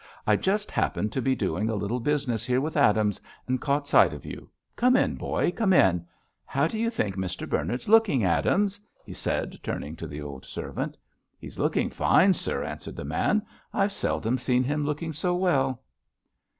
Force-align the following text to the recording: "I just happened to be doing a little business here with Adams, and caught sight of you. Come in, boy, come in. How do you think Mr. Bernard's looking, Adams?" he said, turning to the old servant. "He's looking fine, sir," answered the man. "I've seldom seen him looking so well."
"I 0.25 0.35
just 0.35 0.71
happened 0.71 1.11
to 1.11 1.21
be 1.21 1.35
doing 1.35 1.69
a 1.69 1.75
little 1.75 1.99
business 1.99 2.43
here 2.43 2.59
with 2.59 2.75
Adams, 2.75 3.21
and 3.47 3.61
caught 3.61 3.87
sight 3.87 4.13
of 4.13 4.25
you. 4.25 4.49
Come 4.75 4.95
in, 4.95 5.13
boy, 5.13 5.51
come 5.51 5.73
in. 5.73 6.07
How 6.43 6.65
do 6.65 6.79
you 6.79 6.89
think 6.89 7.15
Mr. 7.15 7.47
Bernard's 7.47 7.87
looking, 7.87 8.23
Adams?" 8.23 8.81
he 9.05 9.13
said, 9.13 9.59
turning 9.61 9.95
to 9.97 10.07
the 10.07 10.19
old 10.19 10.43
servant. 10.43 10.97
"He's 11.37 11.59
looking 11.59 11.91
fine, 11.91 12.33
sir," 12.33 12.63
answered 12.63 12.95
the 12.95 13.05
man. 13.05 13.43
"I've 13.75 13.93
seldom 13.93 14.39
seen 14.39 14.63
him 14.63 14.83
looking 14.85 15.13
so 15.13 15.35
well." 15.35 15.83